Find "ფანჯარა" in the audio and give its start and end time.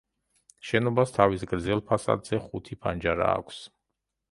2.87-3.31